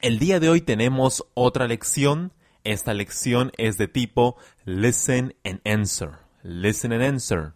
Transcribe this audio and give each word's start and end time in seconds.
El 0.01 0.19
día 0.19 0.41
de 0.41 0.49
hoy 0.49 0.61
tenemos 0.61 1.25
otra 1.35 1.67
lección. 1.67 2.33
Esta 2.65 2.95
lección 2.95 3.53
es 3.57 3.79
de 3.79 3.89
tipo 3.89 4.37
Listen 4.65 5.35
and 5.45 5.61
Answer. 5.65 6.19
Listen 6.43 6.93
and 6.93 7.03
Answer. 7.03 7.55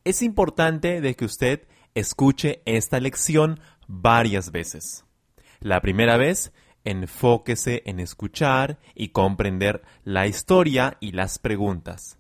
Es 0.04 0.22
importante 0.22 1.02
de 1.02 1.16
que 1.16 1.26
usted 1.26 1.68
escuche 1.94 2.62
esta 2.66 3.00
lección 3.00 3.60
varias 3.90 4.52
veces. 4.52 5.04
La 5.60 5.82
primera 5.82 6.16
vez, 6.16 6.54
enfóquese 6.86 7.84
en 7.86 8.00
escuchar 8.00 8.80
y 8.96 9.10
comprender 9.10 9.82
la 10.06 10.28
historia 10.28 10.96
y 11.02 11.12
las 11.12 11.40
preguntas. 11.40 12.20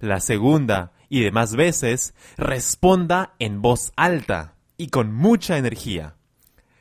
La 0.00 0.18
segunda 0.18 0.92
y 1.08 1.22
demás 1.22 1.54
veces, 1.54 2.14
responda 2.36 3.34
en 3.38 3.60
voz 3.62 3.92
alta 3.94 4.54
y 4.76 4.88
con 4.88 5.14
mucha 5.14 5.58
energía. 5.58 6.16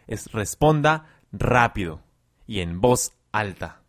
Es, 0.08 0.31
responda 0.31 1.06
rápido 1.31 2.02
y 2.47 2.62
en 2.62 2.80
voz 2.81 3.12
alta. 3.31 3.81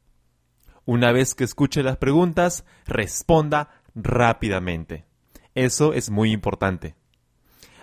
Una 0.85 1.13
vez 1.13 1.35
que 1.35 1.45
escuche 1.45 1.85
las 1.85 1.97
preguntas, 1.97 2.65
responda 2.87 3.83
rápidamente. 3.95 5.07
Eso 5.55 5.93
es 5.93 6.11
muy 6.11 6.33
importante. 6.33 6.97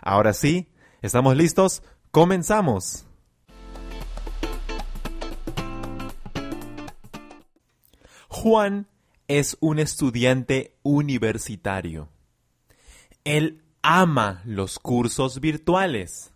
Ahora 0.02 0.34
sí, 0.34 0.68
¿estamos 1.02 1.38
listos? 1.38 1.82
Comenzamos. 2.12 3.06
Juan 8.28 8.88
es 9.28 9.56
un 9.60 9.78
estudiante 9.78 10.76
universitario. 10.82 12.10
Él 13.26 13.62
ama 13.84 14.42
los 14.44 14.80
cursos 14.80 15.40
virtuales. 15.40 16.34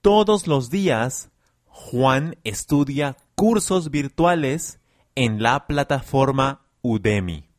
Todos 0.00 0.46
los 0.46 0.70
días, 0.70 1.30
Juan 1.66 2.36
estudia 2.42 3.18
cursos 3.34 3.90
virtuales 3.90 4.80
en 5.14 5.42
la 5.42 5.66
plataforma 5.66 6.62
Udemy. 6.80 7.50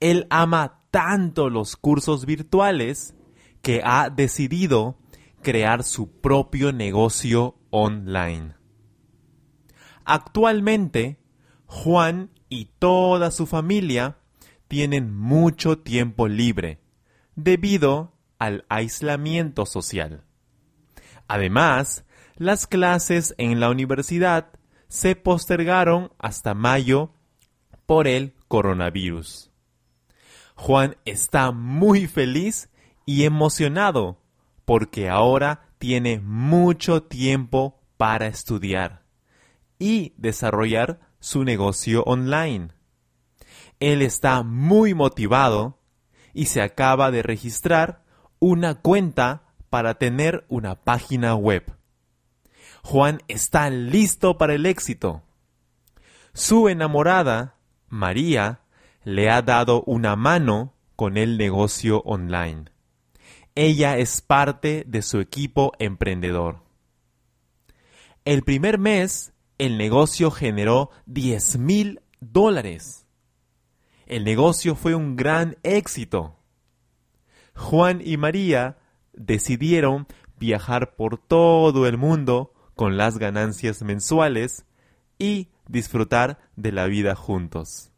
Él 0.00 0.26
ama 0.28 0.82
tanto 0.90 1.48
los 1.48 1.76
cursos 1.76 2.26
virtuales 2.26 3.14
que 3.62 3.80
ha 3.82 4.10
decidido 4.10 4.97
crear 5.42 5.84
su 5.84 6.20
propio 6.20 6.72
negocio 6.72 7.56
online. 7.70 8.54
Actualmente, 10.04 11.18
Juan 11.66 12.30
y 12.48 12.66
toda 12.78 13.30
su 13.30 13.46
familia 13.46 14.18
tienen 14.68 15.14
mucho 15.14 15.78
tiempo 15.78 16.28
libre 16.28 16.80
debido 17.36 18.12
al 18.38 18.64
aislamiento 18.68 19.66
social. 19.66 20.24
Además, 21.26 22.04
las 22.36 22.66
clases 22.66 23.34
en 23.38 23.60
la 23.60 23.70
universidad 23.70 24.50
se 24.88 25.16
postergaron 25.16 26.12
hasta 26.18 26.54
mayo 26.54 27.12
por 27.84 28.06
el 28.06 28.34
coronavirus. 28.48 29.50
Juan 30.54 30.96
está 31.04 31.52
muy 31.52 32.06
feliz 32.06 32.70
y 33.04 33.24
emocionado 33.24 34.20
porque 34.68 35.08
ahora 35.08 35.70
tiene 35.78 36.20
mucho 36.20 37.02
tiempo 37.02 37.80
para 37.96 38.26
estudiar 38.26 39.02
y 39.78 40.12
desarrollar 40.18 41.00
su 41.20 41.42
negocio 41.42 42.02
online. 42.02 42.72
Él 43.80 44.02
está 44.02 44.42
muy 44.42 44.92
motivado 44.92 45.78
y 46.34 46.46
se 46.46 46.60
acaba 46.60 47.10
de 47.10 47.22
registrar 47.22 48.04
una 48.40 48.74
cuenta 48.74 49.54
para 49.70 49.94
tener 49.94 50.44
una 50.50 50.74
página 50.74 51.34
web. 51.34 51.64
Juan 52.82 53.22
está 53.26 53.70
listo 53.70 54.36
para 54.36 54.52
el 54.52 54.66
éxito. 54.66 55.22
Su 56.34 56.68
enamorada, 56.68 57.54
María, 57.88 58.60
le 59.02 59.30
ha 59.30 59.40
dado 59.40 59.82
una 59.86 60.14
mano 60.14 60.74
con 60.94 61.16
el 61.16 61.38
negocio 61.38 62.02
online. 62.02 62.66
Ella 63.60 63.98
es 63.98 64.20
parte 64.20 64.84
de 64.86 65.02
su 65.02 65.18
equipo 65.18 65.72
emprendedor. 65.80 66.62
El 68.24 68.44
primer 68.44 68.78
mes, 68.78 69.32
el 69.58 69.78
negocio 69.78 70.30
generó 70.30 70.90
10 71.06 71.58
mil 71.58 72.00
dólares. 72.20 73.04
El 74.06 74.22
negocio 74.22 74.76
fue 74.76 74.94
un 74.94 75.16
gran 75.16 75.56
éxito. 75.64 76.36
Juan 77.56 78.00
y 78.00 78.16
María 78.16 78.78
decidieron 79.12 80.06
viajar 80.38 80.94
por 80.94 81.18
todo 81.18 81.88
el 81.88 81.98
mundo 81.98 82.54
con 82.76 82.96
las 82.96 83.18
ganancias 83.18 83.82
mensuales 83.82 84.66
y 85.18 85.48
disfrutar 85.66 86.38
de 86.54 86.70
la 86.70 86.86
vida 86.86 87.16
juntos. 87.16 87.90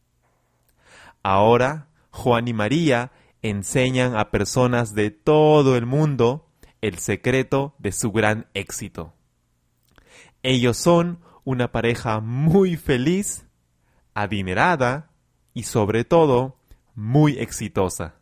Ahora, 1.23 1.91
Juan 2.13 2.49
y 2.49 2.55
María 2.55 3.13
enseñan 3.43 4.17
a 4.17 4.31
personas 4.31 4.95
de 4.95 5.11
todo 5.11 5.77
el 5.77 5.87
mundo 5.87 6.47
el 6.81 6.99
secreto 6.99 7.75
de 7.79 7.93
su 7.93 8.13
gran 8.13 8.47
éxito. 8.55 9.15
Ellos 10.43 10.77
son 10.77 11.21
una 11.45 11.73
pareja 11.73 12.21
muy 12.21 12.77
feliz, 12.77 13.47
adinerada 14.15 15.11
y 15.55 15.65
sobre 15.65 16.05
todo 16.05 16.57
muy 16.95 17.39
exitosa. 17.39 18.17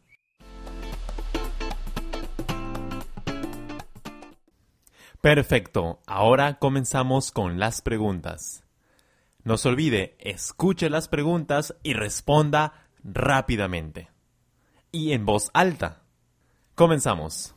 Perfecto, 5.20 6.00
ahora 6.06 6.58
comenzamos 6.58 7.32
con 7.32 7.58
las 7.58 7.82
preguntas. 7.82 8.64
No 9.42 9.56
se 9.56 9.68
olvide, 9.68 10.16
escuche 10.20 10.88
las 10.90 11.08
preguntas 11.08 11.74
y 11.82 11.94
responda 11.94 12.88
rápidamente. 13.02 14.10
Y 14.90 15.12
en 15.12 15.26
voz 15.26 15.50
alta. 15.52 16.02
Comenzamos. 16.74 17.54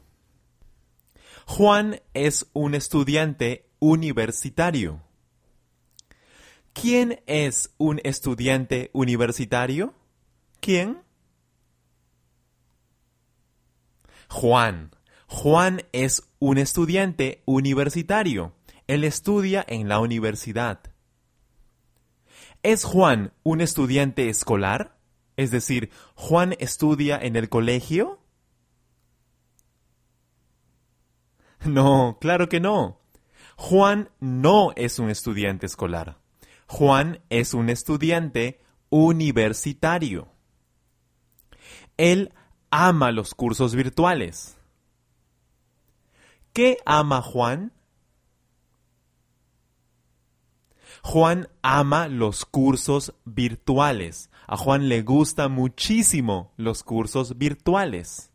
Juan 1.46 2.02
es 2.14 2.50
un 2.54 2.76
estudiante 2.76 3.70
universitario. 3.80 5.02
¿Quién 6.74 7.22
es 7.28 7.74
un 7.78 8.00
estudiante 8.04 8.90
universitario? 8.94 9.94
¿Quién? 10.60 11.02
Juan. 14.30 14.92
Juan 15.28 15.84
es 15.92 16.24
un 16.40 16.58
estudiante 16.58 17.44
universitario. 17.46 18.54
Él 18.88 19.04
estudia 19.04 19.66
en 19.68 19.90
la 19.90 20.00
universidad. 20.00 20.80
¿Es 22.64 22.84
Juan 22.84 23.34
un 23.44 23.62
estudiante 23.62 24.30
escolar? 24.30 25.01
Es 25.38 25.52
decir, 25.52 25.90
¿Juan 26.16 26.56
estudia 26.60 27.20
en 27.22 27.36
el 27.36 27.50
colegio? 27.50 28.20
No, 31.66 32.18
claro 32.20 32.50
que 32.50 32.60
no. 32.60 33.00
Juan 33.56 34.10
no 34.20 34.72
es 34.76 34.98
un 35.00 35.10
estudiante 35.10 35.66
escolar. 35.66 36.18
Juan 36.68 37.20
es 37.30 37.54
un 37.54 37.70
estudiante 37.70 38.62
universitario. 38.90 40.30
Él 41.98 42.34
ama 42.72 43.12
los 43.12 43.36
cursos 43.36 43.76
virtuales. 43.76 44.58
¿Qué 46.54 46.78
ama 46.86 47.22
Juan? 47.22 47.72
Juan 51.04 51.50
ama 51.62 52.08
los 52.08 52.46
cursos 52.46 53.14
virtuales. 53.26 54.30
A 54.48 54.58
Juan 54.58 54.90
le 54.90 55.02
gustan 55.02 55.52
muchísimo 55.52 56.54
los 56.58 56.84
cursos 56.84 57.38
virtuales. 57.38 58.32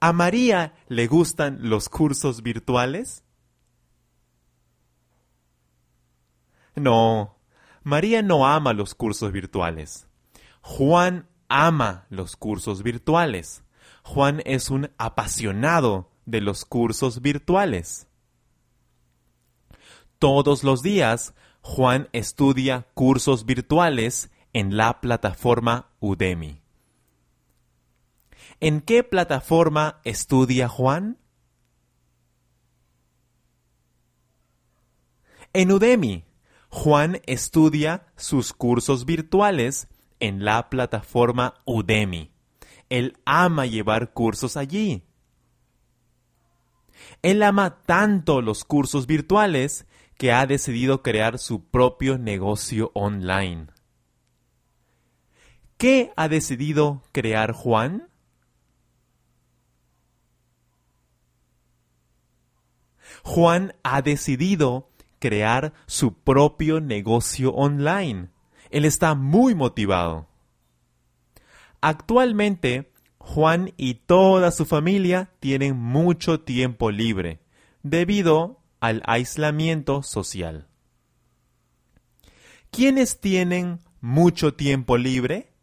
¿A 0.00 0.12
María 0.12 0.74
le 0.88 1.06
gustan 1.06 1.58
los 1.62 1.88
cursos 1.88 2.42
virtuales? 2.42 3.24
No, 6.74 7.38
María 7.82 8.22
no 8.22 8.46
ama 8.46 8.72
los 8.72 8.94
cursos 8.94 9.32
virtuales. 9.32 10.08
Juan 10.60 11.28
ama 11.48 12.06
los 12.10 12.36
cursos 12.36 12.82
virtuales. 12.82 13.62
Juan 14.02 14.42
es 14.44 14.70
un 14.70 14.90
apasionado 14.98 16.10
de 16.26 16.40
los 16.40 16.64
cursos 16.64 17.22
virtuales. 17.22 18.08
Todos 20.24 20.64
los 20.64 20.82
días, 20.82 21.34
Juan 21.60 22.08
estudia 22.14 22.86
cursos 22.94 23.44
virtuales 23.44 24.30
en 24.54 24.74
la 24.74 25.02
plataforma 25.02 25.90
Udemy. 26.00 26.62
¿En 28.58 28.80
qué 28.80 29.04
plataforma 29.04 30.00
estudia 30.02 30.66
Juan? 30.66 31.18
En 35.52 35.70
Udemy. 35.70 36.24
Juan 36.70 37.20
estudia 37.26 38.06
sus 38.16 38.54
cursos 38.54 39.04
virtuales 39.04 39.88
en 40.20 40.42
la 40.42 40.70
plataforma 40.70 41.60
Udemy. 41.66 42.32
Él 42.88 43.18
ama 43.26 43.66
llevar 43.66 44.14
cursos 44.14 44.56
allí. 44.56 45.04
Él 47.20 47.42
ama 47.42 47.82
tanto 47.84 48.40
los 48.40 48.64
cursos 48.64 49.06
virtuales 49.06 49.86
que 50.16 50.32
ha 50.32 50.46
decidido 50.46 51.02
crear 51.02 51.38
su 51.38 51.64
propio 51.64 52.18
negocio 52.18 52.90
online. 52.94 53.66
¿Qué 55.76 56.12
ha 56.16 56.28
decidido 56.28 57.02
crear 57.12 57.52
Juan? 57.52 58.08
Juan 63.22 63.74
ha 63.82 64.02
decidido 64.02 64.88
crear 65.18 65.72
su 65.86 66.14
propio 66.14 66.80
negocio 66.80 67.52
online. 67.52 68.28
Él 68.70 68.84
está 68.84 69.14
muy 69.14 69.54
motivado. 69.54 70.28
Actualmente, 71.80 72.92
Juan 73.18 73.72
y 73.76 73.94
toda 73.94 74.50
su 74.50 74.66
familia 74.66 75.30
tienen 75.40 75.76
mucho 75.76 76.40
tiempo 76.40 76.90
libre 76.90 77.40
debido 77.82 78.63
al 78.84 79.02
aislamiento 79.06 80.02
social. 80.02 80.68
¿Quiénes 82.70 83.18
tienen 83.18 83.80
mucho 84.02 84.52
tiempo 84.52 84.98
libre? 84.98 85.54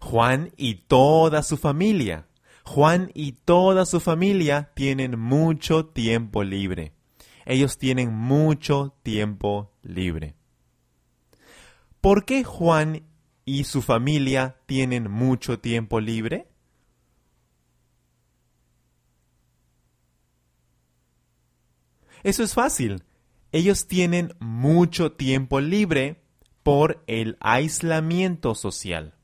Juan 0.00 0.54
y 0.56 0.76
toda 0.86 1.42
su 1.42 1.58
familia. 1.58 2.28
Juan 2.64 3.10
y 3.12 3.32
toda 3.32 3.84
su 3.84 4.00
familia 4.00 4.72
tienen 4.74 5.20
mucho 5.20 5.84
tiempo 5.84 6.42
libre. 6.42 6.94
Ellos 7.44 7.76
tienen 7.76 8.14
mucho 8.14 8.96
tiempo 9.02 9.74
libre. 9.82 10.34
¿Por 12.00 12.24
qué 12.24 12.42
Juan 12.42 13.02
y 13.44 13.64
su 13.64 13.82
familia 13.82 14.56
tienen 14.64 15.10
mucho 15.10 15.58
tiempo 15.58 16.00
libre? 16.00 16.49
Eso 22.22 22.42
es 22.42 22.54
fácil. 22.54 23.04
Ellos 23.52 23.86
tienen 23.86 24.34
mucho 24.38 25.12
tiempo 25.12 25.60
libre 25.60 26.22
por 26.62 27.02
el 27.06 27.36
aislamiento 27.40 28.54
social. 28.54 29.14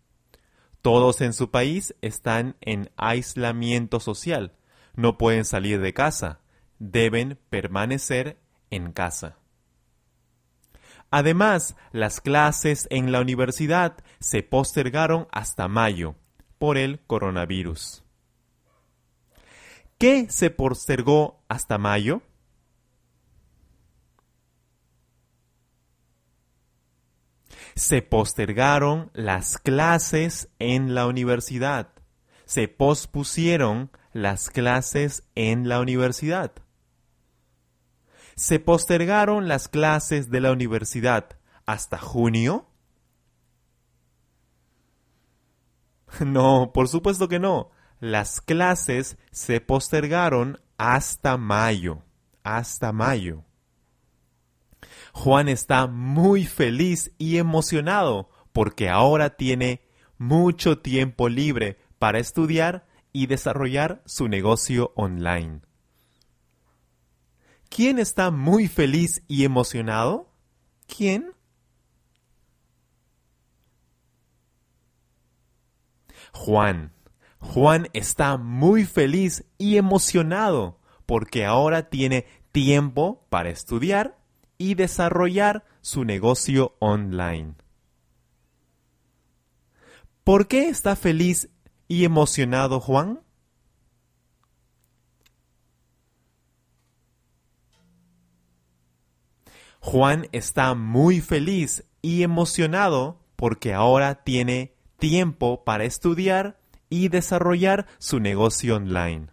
Todos 0.83 1.21
en 1.21 1.33
su 1.33 1.51
país 1.51 1.95
están 2.01 2.57
en 2.61 2.91
aislamiento 2.97 4.01
social. 4.01 4.53
No 4.95 5.19
pueden 5.19 5.45
salir 5.45 5.81
de 5.81 5.93
casa. 5.93 6.41
Deben 6.79 7.39
permanecer 7.51 8.39
en 8.71 8.93
casa. 8.93 9.39
Además, 11.11 11.77
las 11.93 12.21
clases 12.21 12.89
en 12.91 13.13
la 13.13 13.21
universidad 13.21 13.97
se 14.21 14.43
postergaron 14.43 15.29
hasta 15.31 15.69
mayo 15.69 16.17
por 16.59 16.79
el 16.79 17.01
coronavirus. 17.07 18.03
¿Qué 19.99 20.29
se 20.29 20.51
postergó 20.51 21.43
hasta 21.49 21.79
mayo? 21.79 22.23
Se 27.77 28.03
postergaron 28.03 29.13
las 29.15 29.59
clases 29.59 30.49
en 30.59 30.97
la 30.97 31.07
universidad. 31.07 31.93
Se 32.45 32.67
pospusieron 32.67 33.93
las 34.13 34.51
clases 34.51 35.23
en 35.37 35.69
la 35.69 35.79
universidad 35.79 36.53
se 38.37 38.61
postergaron 38.61 39.49
las 39.49 39.67
clases 39.67 40.31
de 40.31 40.41
la 40.41 40.53
universidad 40.53 41.39
hasta 41.65 41.99
junio? 41.99 42.69
No, 46.25 46.71
por 46.73 46.89
supuesto 46.89 47.29
que 47.29 47.39
no. 47.39 47.71
Las 47.99 48.41
clases 48.41 49.19
se 49.33 49.61
postergaron 49.61 50.63
hasta 50.79 51.37
mayo. 51.37 52.05
Hasta 52.43 52.93
mayo. 52.93 53.45
Juan 55.19 55.49
está 55.49 55.87
muy 55.87 56.45
feliz 56.45 57.11
y 57.17 57.39
emocionado 57.39 58.29
porque 58.53 58.91
ahora 58.91 59.31
tiene 59.31 59.81
mucho 60.19 60.79
tiempo 60.81 61.31
libre 61.31 61.79
para 61.99 62.19
estudiar 62.19 62.87
y 63.15 63.27
desarrollar 63.27 64.03
su 64.05 64.29
negocio 64.29 64.93
online. 64.95 65.63
¿Quién 67.71 67.99
está 67.99 68.31
muy 68.31 68.69
feliz 68.69 69.23
y 69.27 69.45
emocionado? 69.45 70.31
¿Quién? 70.87 71.33
Juan. 76.35 76.93
Juan 77.39 77.89
está 77.95 78.37
muy 78.37 78.85
feliz 78.85 79.47
y 79.57 79.79
emocionado 79.79 80.79
porque 81.07 81.47
ahora 81.47 81.89
tiene 81.89 82.27
tiempo 82.53 83.27
para 83.31 83.49
estudiar 83.49 84.26
y 84.59 84.75
desarrollar 84.75 85.65
su 85.81 86.05
negocio 86.05 86.77
online. 86.79 87.55
¿Por 90.25 90.49
qué 90.49 90.69
está 90.69 90.97
feliz 90.97 91.49
y 91.89 92.05
emocionado 92.05 92.81
Juan? 92.81 93.21
Juan 99.81 100.27
está 100.33 100.75
muy 100.75 101.21
feliz 101.21 101.85
y 102.03 102.25
emocionado 102.25 103.21
porque 103.37 103.73
ahora 103.73 104.25
tiene 104.25 104.75
tiempo 104.99 105.63
para 105.63 105.85
estudiar 105.85 106.59
y 106.89 107.09
desarrollar 107.09 107.87
su 107.99 108.19
negocio 108.19 108.77
online. 108.77 109.29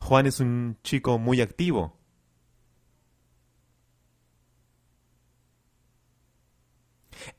Juan 0.00 0.26
es 0.26 0.40
un 0.40 0.76
chico 0.82 1.18
muy 1.18 1.40
activo. 1.40 1.97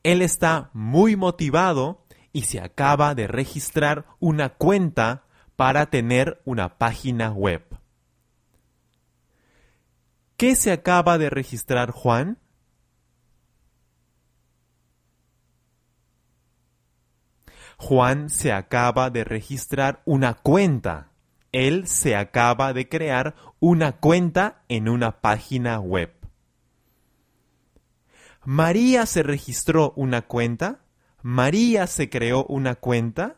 Él 0.02 0.22
está 0.22 0.70
muy 0.72 1.16
motivado 1.16 2.04
y 2.32 2.42
se 2.42 2.60
acaba 2.60 3.14
de 3.14 3.26
registrar 3.26 4.06
una 4.18 4.50
cuenta 4.50 5.24
para 5.56 5.86
tener 5.86 6.40
una 6.44 6.78
página 6.78 7.32
web. 7.32 7.64
¿Qué 10.36 10.56
se 10.56 10.72
acaba 10.72 11.18
de 11.18 11.28
registrar 11.28 11.90
Juan? 11.90 12.38
Juan 17.76 18.30
se 18.30 18.52
acaba 18.52 19.10
de 19.10 19.24
registrar 19.24 20.02
una 20.04 20.34
cuenta. 20.34 21.12
Él 21.52 21.86
se 21.86 22.14
acaba 22.14 22.72
de 22.72 22.88
crear 22.88 23.34
una 23.58 23.92
cuenta 23.92 24.62
en 24.68 24.88
una 24.88 25.20
página 25.20 25.80
web. 25.80 26.19
María 28.44 29.06
se 29.06 29.22
registró 29.22 29.92
una 29.96 30.22
cuenta. 30.22 30.80
María 31.22 31.86
se 31.86 32.08
creó 32.08 32.44
una 32.46 32.74
cuenta. 32.74 33.36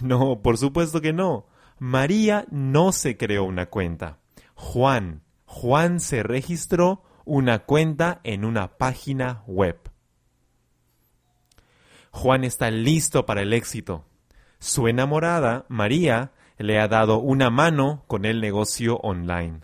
No, 0.00 0.42
por 0.42 0.58
supuesto 0.58 1.00
que 1.00 1.12
no. 1.12 1.46
María 1.78 2.46
no 2.50 2.92
se 2.92 3.16
creó 3.16 3.44
una 3.44 3.66
cuenta. 3.66 4.18
Juan, 4.54 5.22
Juan 5.46 6.00
se 6.00 6.22
registró 6.22 7.02
una 7.24 7.60
cuenta 7.60 8.20
en 8.24 8.44
una 8.44 8.76
página 8.78 9.42
web. 9.46 9.78
Juan 12.10 12.44
está 12.44 12.70
listo 12.70 13.24
para 13.24 13.42
el 13.42 13.52
éxito. 13.52 14.04
Su 14.58 14.86
enamorada, 14.86 15.64
María, 15.68 16.32
le 16.58 16.78
ha 16.78 16.86
dado 16.86 17.18
una 17.18 17.50
mano 17.50 18.04
con 18.06 18.24
el 18.24 18.40
negocio 18.40 18.98
online. 18.98 19.60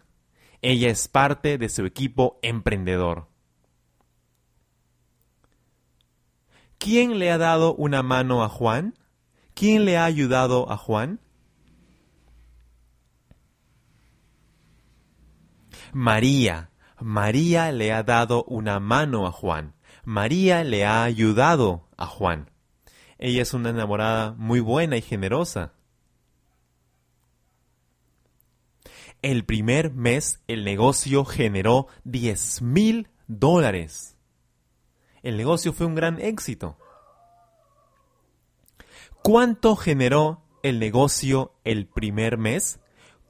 Ella 0.61 0.91
es 0.91 1.09
parte 1.09 1.59
de 1.59 1.69
su 1.69 1.87
equipo 1.87 2.39
emprendedor. 2.43 3.29
¿Quién 6.79 7.19
le 7.19 7.31
ha 7.31 7.39
dado 7.39 7.75
una 7.75 8.03
mano 8.03 8.43
a 8.43 8.49
Juan? 8.49 8.95
¿Quién 9.55 9.85
le 9.85 9.97
ha 9.99 10.05
ayudado 10.05 10.71
a 10.71 10.77
Juan? 10.77 11.21
María, 15.93 16.71
María 17.01 17.73
le 17.73 17.93
ha 17.93 18.03
dado 18.03 18.45
una 18.45 18.79
mano 18.81 19.27
a 19.27 19.33
Juan. 19.33 19.75
María 20.05 20.65
le 20.65 20.85
ha 20.85 21.03
ayudado 21.03 21.89
a 21.97 22.07
Juan. 22.07 22.51
Ella 23.19 23.43
es 23.43 23.55
una 23.55 23.71
enamorada 23.71 24.35
muy 24.37 24.61
buena 24.61 24.97
y 24.97 25.03
generosa. 25.03 25.73
El 29.23 29.45
primer 29.45 29.93
mes 29.93 30.41
el 30.47 30.65
negocio 30.65 31.25
generó 31.25 31.89
10 32.05 32.63
mil 32.63 33.09
dólares. 33.27 34.17
El 35.23 35.37
negocio 35.37 35.73
fue 35.73 35.87
un 35.87 35.95
gran 35.95 36.21
éxito. 36.21 36.77
¿Cuánto 39.23 39.77
generó 39.77 40.43
el 40.63 40.79
negocio 40.79 41.53
el 41.65 41.87
primer 41.87 42.39
mes? 42.39 42.81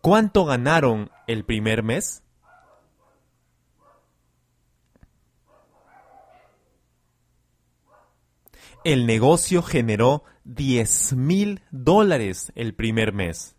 ¿Cuánto 0.01 0.45
ganaron 0.45 1.11
el 1.27 1.45
primer 1.45 1.83
mes? 1.83 2.23
el 8.85 9.05
negocio 9.05 9.63
generó 9.63 10.25
10 10.45 11.13
mil 11.15 11.61
dólares 11.71 12.53
el 12.55 12.75
primer 12.75 13.13
mes. 13.13 13.58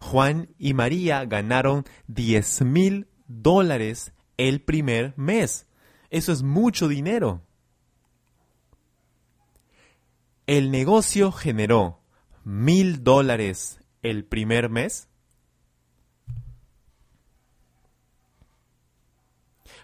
Juan 0.00 0.54
y 0.58 0.74
María 0.74 1.24
ganaron 1.24 1.84
10 2.08 2.62
mil 2.62 3.08
dólares 3.26 4.12
el 4.36 4.60
primer 4.62 5.14
mes. 5.16 5.66
Eso 6.10 6.32
es 6.32 6.42
mucho 6.42 6.88
dinero. 6.88 7.42
El 10.46 10.70
negocio 10.70 11.30
generó 11.30 12.00
mil 12.44 13.04
dólares 13.04 13.80
el 14.02 14.24
primer 14.24 14.70
mes. 14.70 15.08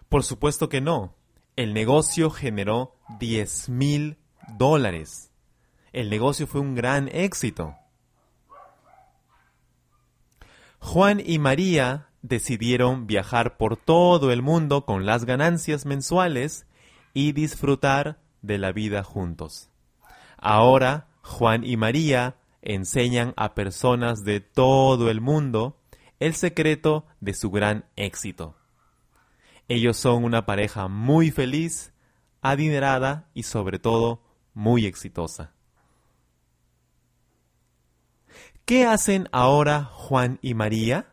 Por 0.08 0.22
supuesto 0.22 0.68
que 0.68 0.80
no. 0.80 1.14
El 1.56 1.74
negocio 1.74 2.30
generó 2.30 2.96
10 3.20 3.68
mil 3.68 4.16
dólares. 4.56 5.30
El 5.92 6.08
negocio 6.08 6.46
fue 6.46 6.60
un 6.60 6.74
gran 6.74 7.08
éxito. 7.08 7.76
Juan 10.84 11.20
y 11.24 11.38
María 11.38 12.08
decidieron 12.20 13.06
viajar 13.06 13.56
por 13.56 13.78
todo 13.78 14.30
el 14.30 14.42
mundo 14.42 14.84
con 14.84 15.06
las 15.06 15.24
ganancias 15.24 15.86
mensuales 15.86 16.66
y 17.14 17.32
disfrutar 17.32 18.20
de 18.42 18.58
la 18.58 18.70
vida 18.70 19.02
juntos. 19.02 19.70
Ahora 20.36 21.08
Juan 21.22 21.64
y 21.64 21.78
María 21.78 22.36
enseñan 22.60 23.32
a 23.36 23.54
personas 23.54 24.24
de 24.24 24.40
todo 24.40 25.10
el 25.10 25.22
mundo 25.22 25.80
el 26.20 26.34
secreto 26.34 27.06
de 27.18 27.32
su 27.32 27.50
gran 27.50 27.86
éxito. 27.96 28.54
Ellos 29.68 29.96
son 29.96 30.22
una 30.22 30.44
pareja 30.44 30.86
muy 30.86 31.30
feliz, 31.30 31.94
adinerada 32.42 33.30
y 33.32 33.44
sobre 33.44 33.78
todo 33.78 34.20
muy 34.52 34.84
exitosa. 34.84 35.53
¿Qué 38.64 38.86
hacen 38.86 39.28
ahora 39.30 39.84
Juan 39.84 40.38
y 40.40 40.54
María? 40.54 41.12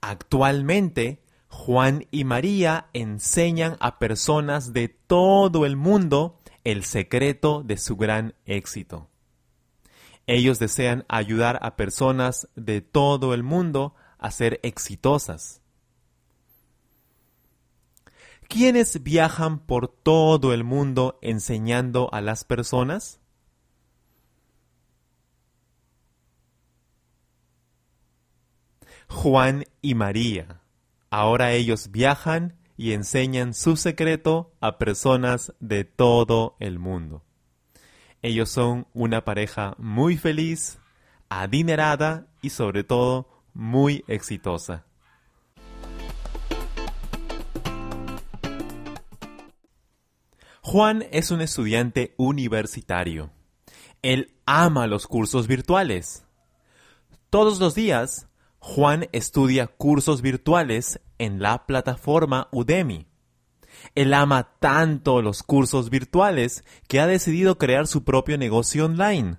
Actualmente, 0.00 1.22
Juan 1.46 2.06
y 2.10 2.24
María 2.24 2.88
enseñan 2.94 3.76
a 3.78 4.00
personas 4.00 4.72
de 4.72 4.88
todo 4.88 5.64
el 5.66 5.76
mundo 5.76 6.40
el 6.64 6.82
secreto 6.84 7.62
de 7.62 7.76
su 7.76 7.96
gran 7.96 8.34
éxito. 8.44 9.08
Ellos 10.26 10.58
desean 10.58 11.04
ayudar 11.08 11.60
a 11.62 11.76
personas 11.76 12.48
de 12.56 12.80
todo 12.80 13.34
el 13.34 13.44
mundo 13.44 13.94
a 14.18 14.32
ser 14.32 14.58
exitosas. 14.64 15.62
¿Quiénes 18.50 19.04
viajan 19.04 19.60
por 19.60 19.86
todo 19.86 20.52
el 20.52 20.64
mundo 20.64 21.20
enseñando 21.22 22.12
a 22.12 22.20
las 22.20 22.42
personas? 22.42 23.20
Juan 29.06 29.66
y 29.80 29.94
María. 29.94 30.62
Ahora 31.10 31.52
ellos 31.52 31.92
viajan 31.92 32.56
y 32.76 32.92
enseñan 32.92 33.54
su 33.54 33.76
secreto 33.76 34.52
a 34.60 34.78
personas 34.78 35.52
de 35.60 35.84
todo 35.84 36.56
el 36.58 36.80
mundo. 36.80 37.22
Ellos 38.20 38.50
son 38.50 38.88
una 38.94 39.24
pareja 39.24 39.76
muy 39.78 40.16
feliz, 40.16 40.80
adinerada 41.28 42.26
y 42.42 42.50
sobre 42.50 42.82
todo 42.82 43.28
muy 43.54 44.02
exitosa. 44.08 44.89
Juan 50.70 51.04
es 51.10 51.32
un 51.32 51.40
estudiante 51.40 52.14
universitario. 52.16 53.32
Él 54.02 54.36
ama 54.46 54.86
los 54.86 55.08
cursos 55.08 55.48
virtuales. 55.48 56.22
Todos 57.28 57.58
los 57.58 57.74
días, 57.74 58.28
Juan 58.60 59.08
estudia 59.10 59.66
cursos 59.66 60.22
virtuales 60.22 61.00
en 61.18 61.42
la 61.42 61.66
plataforma 61.66 62.46
Udemy. 62.52 63.08
Él 63.96 64.14
ama 64.14 64.52
tanto 64.60 65.22
los 65.22 65.42
cursos 65.42 65.90
virtuales 65.90 66.62
que 66.86 67.00
ha 67.00 67.08
decidido 67.08 67.58
crear 67.58 67.88
su 67.88 68.04
propio 68.04 68.38
negocio 68.38 68.84
online. 68.84 69.38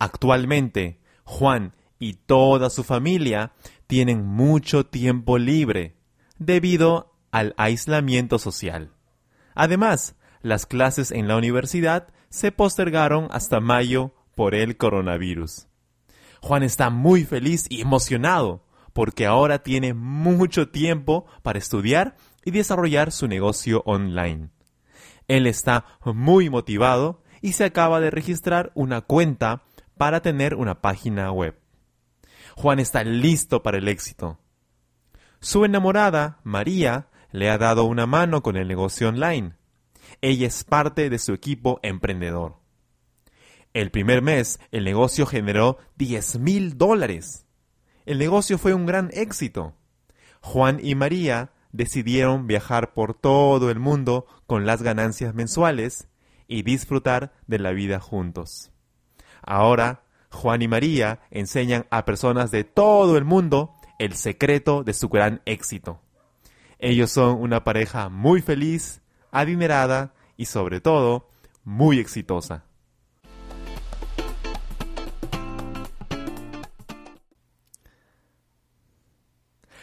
Actualmente, 0.00 0.98
Juan 1.22 1.76
y 2.00 2.14
toda 2.14 2.70
su 2.70 2.82
familia 2.82 3.52
tienen 3.86 4.26
mucho 4.26 4.84
tiempo 4.84 5.38
libre 5.38 5.94
debido 6.38 7.14
al 7.30 7.54
aislamiento 7.56 8.40
social. 8.40 8.90
Además, 9.54 10.16
las 10.44 10.66
clases 10.66 11.10
en 11.10 11.26
la 11.26 11.38
universidad 11.38 12.08
se 12.28 12.52
postergaron 12.52 13.28
hasta 13.30 13.60
mayo 13.60 14.12
por 14.34 14.54
el 14.54 14.76
coronavirus. 14.76 15.68
Juan 16.42 16.62
está 16.62 16.90
muy 16.90 17.24
feliz 17.24 17.64
y 17.70 17.80
emocionado 17.80 18.62
porque 18.92 19.24
ahora 19.24 19.62
tiene 19.62 19.94
mucho 19.94 20.68
tiempo 20.68 21.24
para 21.42 21.58
estudiar 21.58 22.16
y 22.44 22.50
desarrollar 22.50 23.10
su 23.10 23.26
negocio 23.26 23.82
online. 23.86 24.50
Él 25.28 25.46
está 25.46 25.86
muy 26.04 26.50
motivado 26.50 27.22
y 27.40 27.54
se 27.54 27.64
acaba 27.64 27.98
de 28.00 28.10
registrar 28.10 28.70
una 28.74 29.00
cuenta 29.00 29.62
para 29.96 30.20
tener 30.20 30.56
una 30.56 30.82
página 30.82 31.32
web. 31.32 31.58
Juan 32.54 32.80
está 32.80 33.02
listo 33.02 33.62
para 33.62 33.78
el 33.78 33.88
éxito. 33.88 34.38
Su 35.40 35.64
enamorada, 35.64 36.40
María, 36.44 37.08
le 37.32 37.48
ha 37.48 37.56
dado 37.56 37.84
una 37.84 38.04
mano 38.06 38.42
con 38.42 38.56
el 38.56 38.68
negocio 38.68 39.08
online 39.08 39.54
ella 40.20 40.46
es 40.46 40.64
parte 40.64 41.10
de 41.10 41.18
su 41.18 41.32
equipo 41.32 41.80
emprendedor. 41.82 42.56
El 43.72 43.90
primer 43.90 44.22
mes, 44.22 44.60
el 44.70 44.84
negocio 44.84 45.26
generó 45.26 45.78
10 45.96 46.38
mil 46.38 46.78
dólares. 46.78 47.46
El 48.06 48.18
negocio 48.18 48.58
fue 48.58 48.72
un 48.72 48.86
gran 48.86 49.10
éxito. 49.12 49.74
Juan 50.40 50.78
y 50.82 50.94
María 50.94 51.50
decidieron 51.72 52.46
viajar 52.46 52.94
por 52.94 53.14
todo 53.14 53.70
el 53.70 53.80
mundo 53.80 54.26
con 54.46 54.64
las 54.64 54.82
ganancias 54.82 55.34
mensuales 55.34 56.08
y 56.46 56.62
disfrutar 56.62 57.32
de 57.46 57.58
la 57.58 57.72
vida 57.72 57.98
juntos. 57.98 58.70
Ahora, 59.42 60.04
Juan 60.30 60.62
y 60.62 60.68
María 60.68 61.20
enseñan 61.30 61.86
a 61.90 62.04
personas 62.04 62.50
de 62.50 62.64
todo 62.64 63.16
el 63.16 63.24
mundo 63.24 63.74
el 63.98 64.14
secreto 64.14 64.84
de 64.84 64.92
su 64.92 65.08
gran 65.08 65.42
éxito. 65.46 66.00
Ellos 66.78 67.10
son 67.10 67.40
una 67.40 67.64
pareja 67.64 68.08
muy 68.08 68.42
feliz, 68.42 69.00
adinerada 69.34 70.14
y 70.36 70.46
sobre 70.46 70.80
todo 70.80 71.28
muy 71.64 71.98
exitosa. 71.98 72.64